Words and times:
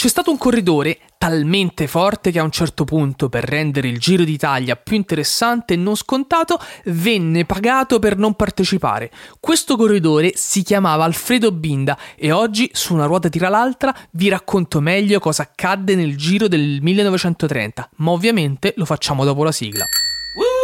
C'è 0.00 0.08
stato 0.08 0.30
un 0.30 0.38
corridore 0.38 0.98
talmente 1.18 1.86
forte 1.86 2.30
che 2.30 2.38
a 2.38 2.42
un 2.42 2.50
certo 2.50 2.84
punto, 2.84 3.28
per 3.28 3.44
rendere 3.44 3.86
il 3.86 3.98
Giro 3.98 4.24
d'Italia 4.24 4.74
più 4.74 4.96
interessante 4.96 5.74
e 5.74 5.76
non 5.76 5.94
scontato, 5.94 6.58
venne 6.86 7.44
pagato 7.44 7.98
per 7.98 8.16
non 8.16 8.32
partecipare. 8.32 9.10
Questo 9.38 9.76
corridore 9.76 10.32
si 10.36 10.62
chiamava 10.62 11.04
Alfredo 11.04 11.52
Binda 11.52 11.98
e 12.16 12.32
oggi, 12.32 12.70
su 12.72 12.94
una 12.94 13.04
ruota 13.04 13.28
tira 13.28 13.50
l'altra, 13.50 13.94
vi 14.12 14.30
racconto 14.30 14.80
meglio 14.80 15.20
cosa 15.20 15.42
accadde 15.42 15.94
nel 15.94 16.16
Giro 16.16 16.48
del 16.48 16.78
1930, 16.80 17.90
ma 17.96 18.12
ovviamente 18.12 18.72
lo 18.78 18.86
facciamo 18.86 19.26
dopo 19.26 19.44
la 19.44 19.52
sigla. 19.52 19.84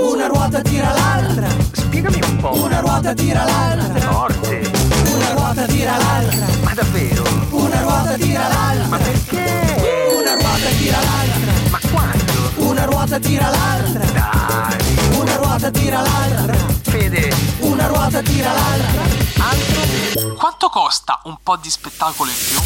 Una 0.01 0.29
ruota 0.29 0.63
tira 0.63 0.95
l'altra. 0.95 1.49
Spiegami 1.73 2.21
un 2.23 2.37
po'. 2.37 2.55
Una 2.55 2.81
ruota 2.81 3.13
tira 3.13 3.45
l'altra. 3.45 4.01
Forte. 4.01 5.06
Una 5.17 5.33
ruota 5.33 5.65
tira 5.65 5.97
l'altra. 5.97 6.47
Ma 6.63 6.75
davvero? 6.75 7.25
Una 7.49 7.81
ruota 7.81 8.17
tira 8.17 8.49
l'altra. 8.49 8.87
Ma 8.87 8.99
perché? 8.99 10.13
Una 10.15 10.35
ruota 10.35 10.69
tira 10.79 10.99
l'altra. 11.01 11.53
Ma 11.71 11.81
quando? 11.91 12.53
Una 12.57 12.85
ruota 12.85 13.19
tira 13.19 13.49
l'altra. 13.49 14.05
Dai. 14.05 15.19
Una 15.19 15.37
ruota 15.37 15.71
tira 15.71 16.03
l'altra. 16.03 16.55
Fede. 16.83 17.35
Una 17.61 17.87
ruota 17.87 18.21
tira 18.21 18.53
l'altra. 18.53 19.03
Altro? 19.39 20.35
Quanto 20.35 20.69
costa 20.69 21.21
un 21.25 21.39
po' 21.43 21.57
di 21.57 21.71
spettacolo 21.71 22.31
in 22.31 22.37
più? 22.37 22.61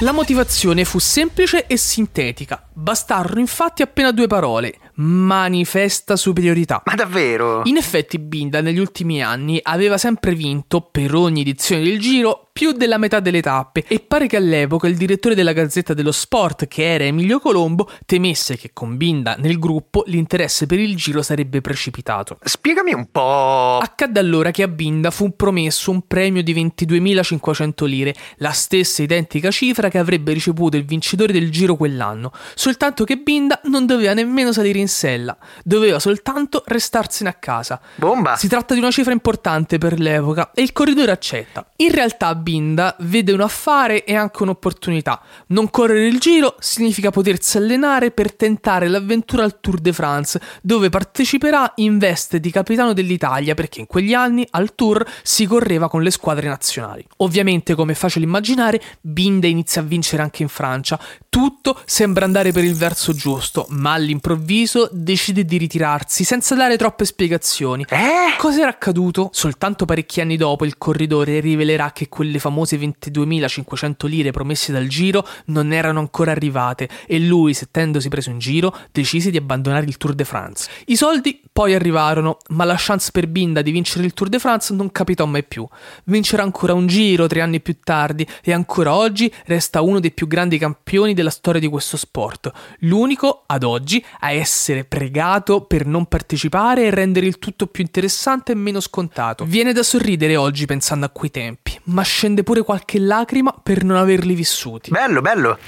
La 0.00 0.12
motivazione 0.12 0.84
fu 0.84 0.98
semplice 0.98 1.66
e 1.66 1.78
sintetica. 1.78 2.62
Bastarono 2.70 3.40
infatti 3.40 3.80
appena 3.80 4.12
due 4.12 4.26
parole. 4.26 4.78
Manifesta 4.96 6.16
superiorità. 6.16 6.82
Ma 6.84 6.94
davvero? 6.94 7.62
In 7.64 7.76
effetti 7.76 8.18
Binda 8.18 8.60
negli 8.60 8.78
ultimi 8.78 9.22
anni 9.22 9.58
aveva 9.62 9.98
sempre 9.98 10.34
vinto, 10.34 10.82
per 10.82 11.14
ogni 11.14 11.40
edizione 11.40 11.82
del 11.82 11.98
Giro, 11.98 12.48
più 12.54 12.70
della 12.70 12.98
metà 12.98 13.18
delle 13.18 13.42
tappe 13.42 13.84
e 13.88 13.98
pare 13.98 14.28
che 14.28 14.36
all'epoca 14.36 14.86
il 14.86 14.96
direttore 14.96 15.34
della 15.34 15.52
Gazzetta 15.52 15.92
dello 15.92 16.12
Sport, 16.12 16.68
che 16.68 16.94
era 16.94 17.02
Emilio 17.02 17.40
Colombo, 17.40 17.90
temesse 18.06 18.56
che 18.56 18.70
con 18.72 18.96
Binda 18.96 19.34
nel 19.36 19.58
gruppo 19.58 20.04
l'interesse 20.06 20.66
per 20.66 20.78
il 20.78 20.94
Giro 20.94 21.20
sarebbe 21.22 21.60
precipitato. 21.60 22.38
Spiegami 22.40 22.92
un 22.92 23.08
po'. 23.10 23.78
Accadde 23.78 24.20
allora 24.20 24.52
che 24.52 24.62
a 24.62 24.68
Binda 24.68 25.10
fu 25.10 25.34
promesso 25.34 25.90
un 25.90 26.06
premio 26.06 26.44
di 26.44 26.54
22.500 26.54 27.84
lire, 27.86 28.14
la 28.36 28.52
stessa 28.52 29.02
identica 29.02 29.50
cifra 29.50 29.88
che 29.88 29.98
avrebbe 29.98 30.32
ricevuto 30.32 30.76
il 30.76 30.84
vincitore 30.84 31.32
del 31.32 31.50
Giro 31.50 31.74
quell'anno, 31.74 32.30
soltanto 32.54 33.02
che 33.02 33.16
Binda 33.16 33.60
non 33.64 33.84
doveva 33.84 34.14
nemmeno 34.14 34.52
salire 34.52 34.78
in 34.78 34.83
sella, 34.88 35.36
doveva 35.62 35.98
soltanto 35.98 36.62
restarsene 36.66 37.28
a 37.28 37.34
casa. 37.34 37.80
Bomba. 37.96 38.36
Si 38.36 38.48
tratta 38.48 38.74
di 38.74 38.80
una 38.80 38.90
cifra 38.90 39.12
importante 39.12 39.78
per 39.78 39.98
l'epoca 39.98 40.50
e 40.54 40.62
il 40.62 40.72
corridore 40.72 41.10
accetta. 41.10 41.66
In 41.76 41.90
realtà 41.90 42.34
Binda 42.34 42.96
vede 43.00 43.32
un 43.32 43.40
affare 43.40 44.04
e 44.04 44.14
anche 44.14 44.42
un'opportunità. 44.42 45.20
Non 45.48 45.70
correre 45.70 46.06
il 46.06 46.18
giro 46.18 46.56
significa 46.58 47.10
potersi 47.10 47.56
allenare 47.56 48.10
per 48.10 48.34
tentare 48.34 48.88
l'avventura 48.88 49.44
al 49.44 49.60
Tour 49.60 49.78
de 49.78 49.92
France, 49.92 50.40
dove 50.62 50.88
parteciperà 50.88 51.72
in 51.76 51.98
veste 51.98 52.40
di 52.40 52.50
capitano 52.50 52.92
dell'Italia 52.92 53.54
perché 53.54 53.80
in 53.80 53.86
quegli 53.86 54.14
anni 54.14 54.46
al 54.50 54.74
Tour 54.74 55.04
si 55.22 55.46
correva 55.46 55.88
con 55.88 56.02
le 56.02 56.10
squadre 56.10 56.48
nazionali. 56.48 57.04
Ovviamente, 57.18 57.74
come 57.74 57.92
è 57.92 57.94
facile 57.94 58.24
immaginare, 58.24 58.80
Binda 59.00 59.46
inizia 59.46 59.80
a 59.80 59.84
vincere 59.84 60.22
anche 60.22 60.42
in 60.42 60.48
Francia. 60.48 60.98
Tutto 61.34 61.76
sembra 61.84 62.26
andare 62.26 62.52
per 62.52 62.62
il 62.62 62.76
verso 62.76 63.12
giusto, 63.12 63.66
ma 63.70 63.94
all'improvviso 63.94 64.88
decide 64.92 65.44
di 65.44 65.58
ritirarsi 65.58 66.22
senza 66.22 66.54
dare 66.54 66.76
troppe 66.76 67.04
spiegazioni. 67.04 67.84
Eh? 67.88 68.36
Cos'era 68.38 68.68
accaduto? 68.68 69.30
Soltanto 69.32 69.84
parecchi 69.84 70.20
anni 70.20 70.36
dopo 70.36 70.64
il 70.64 70.78
corridore 70.78 71.40
rivelerà 71.40 71.90
che 71.90 72.08
quelle 72.08 72.38
famose 72.38 72.76
22.500 72.76 74.06
lire 74.06 74.30
promesse 74.30 74.70
dal 74.70 74.86
giro 74.86 75.26
non 75.46 75.72
erano 75.72 75.98
ancora 75.98 76.30
arrivate 76.30 76.88
e 77.04 77.18
lui, 77.18 77.52
sentendosi 77.52 78.08
preso 78.08 78.30
in 78.30 78.38
giro, 78.38 78.72
decise 78.92 79.30
di 79.30 79.36
abbandonare 79.36 79.86
il 79.86 79.96
Tour 79.96 80.14
de 80.14 80.24
France. 80.24 80.70
I 80.86 80.94
soldi 80.94 81.40
poi 81.52 81.74
arrivarono, 81.74 82.36
ma 82.50 82.62
la 82.62 82.76
chance 82.78 83.10
per 83.10 83.26
Binda 83.26 83.60
di 83.60 83.72
vincere 83.72 84.04
il 84.04 84.14
Tour 84.14 84.28
de 84.28 84.38
France 84.38 84.72
non 84.72 84.92
capitò 84.92 85.24
mai 85.26 85.42
più. 85.42 85.66
Vincerà 86.04 86.44
ancora 86.44 86.74
un 86.74 86.86
giro 86.86 87.26
tre 87.26 87.40
anni 87.40 87.60
più 87.60 87.78
tardi 87.82 88.24
e 88.40 88.52
ancora 88.52 88.94
oggi 88.94 89.32
resta 89.46 89.80
uno 89.80 89.98
dei 89.98 90.12
più 90.12 90.28
grandi 90.28 90.58
campioni 90.58 91.12
della 91.24 91.30
storia 91.30 91.60
di 91.60 91.68
questo 91.68 91.96
sport, 91.96 92.52
l'unico 92.80 93.44
ad 93.46 93.64
oggi 93.64 94.04
a 94.20 94.30
essere 94.32 94.84
pregato 94.84 95.62
per 95.62 95.86
non 95.86 96.04
partecipare 96.06 96.84
e 96.84 96.90
rendere 96.90 97.26
il 97.26 97.38
tutto 97.38 97.66
più 97.66 97.82
interessante 97.82 98.52
e 98.52 98.54
meno 98.54 98.80
scontato. 98.80 99.44
Viene 99.44 99.72
da 99.72 99.82
sorridere 99.82 100.36
oggi 100.36 100.66
pensando 100.66 101.06
a 101.06 101.08
quei 101.08 101.30
tempi, 101.30 101.80
ma 101.84 102.02
scende 102.02 102.42
pure 102.42 102.62
qualche 102.62 102.98
lacrima 102.98 103.54
per 103.62 103.84
non 103.84 103.96
averli 103.96 104.34
vissuti. 104.34 104.90
Bello, 104.90 105.22
bello. 105.22 105.58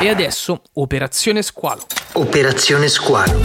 E 0.00 0.08
adesso, 0.08 0.62
Operazione 0.74 1.42
Squalo. 1.42 1.86
Operazione 2.12 2.88
Squalo. 2.88 3.40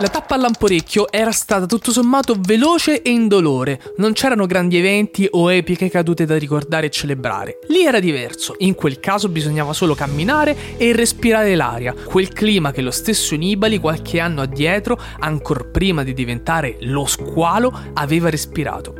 La 0.00 0.06
tappa 0.06 0.36
a 0.36 0.38
Lamporecchio 0.38 1.10
era 1.10 1.32
stata 1.32 1.66
tutto 1.66 1.90
sommato 1.90 2.36
veloce 2.38 3.02
e 3.02 3.10
indolore, 3.10 3.80
non 3.96 4.12
c'erano 4.12 4.46
grandi 4.46 4.76
eventi 4.76 5.26
o 5.28 5.52
epiche 5.52 5.90
cadute 5.90 6.24
da 6.24 6.38
ricordare 6.38 6.86
e 6.86 6.90
celebrare. 6.90 7.58
Lì 7.66 7.84
era 7.84 7.98
diverso, 7.98 8.54
in 8.58 8.76
quel 8.76 9.00
caso 9.00 9.28
bisognava 9.28 9.72
solo 9.72 9.96
camminare 9.96 10.76
e 10.76 10.92
respirare 10.92 11.56
l'aria, 11.56 11.92
quel 11.92 12.28
clima 12.28 12.70
che 12.70 12.80
lo 12.80 12.92
stesso 12.92 13.34
Nibali 13.34 13.80
qualche 13.80 14.20
anno 14.20 14.42
addietro, 14.42 15.00
ancor 15.18 15.72
prima 15.72 16.04
di 16.04 16.14
diventare 16.14 16.76
lo 16.82 17.04
squalo, 17.04 17.76
aveva 17.94 18.30
respirato. 18.30 18.94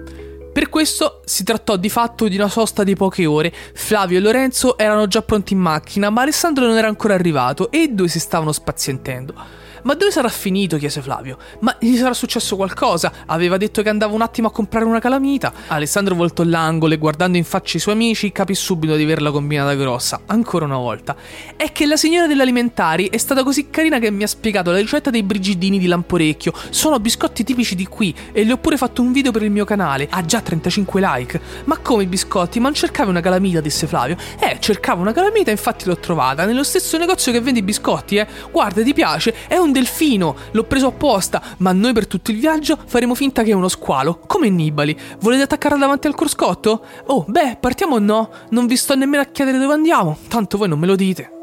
Per 0.53 0.69
questo 0.69 1.21
si 1.25 1.45
trattò 1.45 1.77
di 1.77 1.91
fatto 1.91 2.27
di 2.27 2.35
una 2.35 2.49
sosta 2.49 2.83
di 2.83 2.97
poche 2.97 3.25
ore. 3.25 3.53
Flavio 3.75 4.19
e 4.19 4.21
Lorenzo 4.21 4.77
erano 4.77 5.07
già 5.07 5.23
pronti 5.23 5.53
in 5.53 5.61
macchina, 5.61 6.11
ma 6.11 6.23
Alessandro 6.23 6.67
non 6.67 6.77
era 6.77 6.89
ancora 6.89 7.15
arrivato 7.15 7.71
e 7.71 7.83
i 7.83 7.95
due 7.95 8.09
si 8.09 8.19
stavano 8.19 8.51
spazientendo. 8.51 9.68
Ma 9.89 9.95
dove 9.95 10.11
sarà 10.11 10.29
finito? 10.29 10.77
chiese 10.77 11.01
Flavio. 11.01 11.39
Ma 11.61 11.75
gli 11.81 11.97
sarà 11.97 12.13
successo 12.13 12.57
qualcosa? 12.57 13.11
Aveva 13.25 13.57
detto 13.57 13.81
che 13.81 13.89
andava 13.89 14.13
un 14.13 14.21
attimo 14.21 14.49
a 14.49 14.51
comprare 14.51 14.85
una 14.85 14.99
calamita. 14.99 15.51
Alessandro 15.69 16.15
voltò 16.15 16.43
l'angolo 16.43 16.93
e 16.93 16.99
guardando 16.99 17.39
in 17.39 17.45
faccia 17.45 17.79
i 17.79 17.81
suoi 17.81 17.95
amici 17.95 18.31
capì 18.31 18.55
subito 18.55 18.97
di 18.97 19.05
averla 19.05 19.31
combinata 19.31 19.75
grossa. 19.77 20.21
Ancora 20.27 20.67
una 20.67 20.77
volta. 20.77 21.17
È 21.57 21.73
che 21.73 21.87
la 21.87 21.97
signora 21.97 22.27
dell'alimentari 22.27 23.09
è 23.09 23.17
stata 23.17 23.43
così 23.43 23.71
carina 23.71 23.99
che 23.99 24.11
mi 24.11 24.25
ha 24.25 24.27
spiegato 24.27 24.71
la 24.71 24.77
ricetta 24.77 25.09
dei 25.09 25.23
brigidini 25.23 25.79
di 25.79 25.87
Lamporecchio. 25.87 26.53
Sono 26.69 27.01
biscotti 27.01 27.43
tipici 27.43 27.75
di 27.75 27.87
qui 27.87 28.15
e 28.33 28.45
le 28.45 28.53
ho 28.53 28.59
pure 28.59 28.77
fatto 28.77 29.01
un 29.01 29.11
video 29.11 29.33
per 29.33 29.43
il 29.43 29.51
mio 29.51 29.65
canale. 29.65 30.07
Ha 30.11 30.23
già 30.23 30.43
35 30.43 31.01
like. 31.01 31.41
Ma 31.65 31.79
come 31.79 32.03
i 32.03 32.07
biscotti? 32.07 32.59
Ma 32.59 32.67
non 32.67 32.75
cercavi 32.75 33.09
una 33.09 33.23
calamita? 33.23 33.63
disse 33.63 33.87
Flavio. 33.87 34.19
Eh, 34.39 34.59
cercavo 34.61 35.01
una 35.01 35.13
calamita, 35.13 35.51
infatti 35.51 35.87
l'ho 35.87 35.97
trovata. 35.97 36.45
Nello 36.45 36.63
stesso 36.63 36.99
negozio 36.99 37.33
che 37.33 37.41
vende 37.41 37.61
i 37.61 37.63
biscotti, 37.63 38.17
eh. 38.17 38.27
Guarda, 38.51 38.83
ti 38.83 38.93
piace? 38.93 39.35
È 39.47 39.57
un 39.57 39.77
delfino. 39.79 40.37
L'ho 40.53 40.65
preso 40.65 40.89
apposta. 40.89 41.43
Ma 41.59 41.73
noi 41.73 41.93
per 41.93 42.07
tutto 42.07 42.31
il 42.31 42.39
viaggio 42.39 42.79
faremo 42.87 43.15
finta 43.15 43.43
che 43.43 43.51
è 43.51 43.55
uno 43.55 43.69
squalo. 43.69 44.21
Come 44.27 44.49
Nibali. 44.49 44.97
Volete 45.21 45.43
attaccarla 45.43 45.79
davanti 45.79 46.07
al 46.07 46.15
cruscotto? 46.15 46.85
Oh, 47.07 47.25
beh, 47.27 47.59
partiamo 47.61 47.95
o 47.95 47.99
no? 47.99 48.31
Non 48.51 48.67
vi 48.67 48.77
sto 48.77 48.95
nemmeno 48.95 49.23
a 49.23 49.27
chiedere 49.27 49.59
dove 49.59 49.73
andiamo. 49.75 50.19
Tanto 50.29 50.59
voi 50.59 50.69
non 50.69 50.79
me 50.79 50.87
lo 50.87 50.97
dite. 50.97 51.38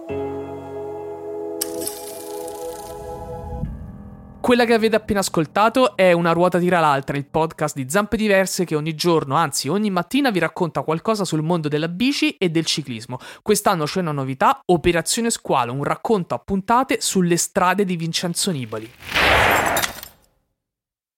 Quella 4.45 4.65
che 4.65 4.75
avete 4.75 4.95
appena 4.95 5.21
ascoltato 5.21 5.97
è 5.97 6.11
Una 6.11 6.31
ruota 6.31 6.59
tira 6.59 6.79
l'altra, 6.79 7.17
il 7.17 7.25
podcast 7.25 7.75
di 7.75 7.89
Zampe 7.89 8.15
Diverse 8.15 8.63
che 8.63 8.75
ogni 8.75 8.93
giorno, 8.93 9.33
anzi 9.33 9.69
ogni 9.69 9.89
mattina 9.89 10.29
vi 10.29 10.37
racconta 10.37 10.83
qualcosa 10.83 11.25
sul 11.25 11.41
mondo 11.41 11.67
della 11.67 11.87
bici 11.87 12.35
e 12.37 12.49
del 12.49 12.63
ciclismo. 12.63 13.17
Quest'anno 13.41 13.85
c'è 13.85 14.01
una 14.01 14.11
novità, 14.11 14.61
Operazione 14.65 15.31
Squalo, 15.31 15.73
un 15.73 15.83
racconto 15.83 16.35
a 16.35 16.37
puntate 16.37 16.97
sulle 17.01 17.37
strade 17.37 17.85
di 17.85 17.95
Vincenzo 17.95 18.51
Nibali. 18.51 18.91